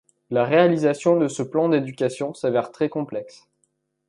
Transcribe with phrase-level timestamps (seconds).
[0.31, 3.47] La réalisation de ce plan d’éducation s’avère très complexe.